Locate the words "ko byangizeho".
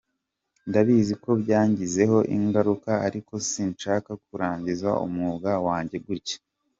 1.23-2.17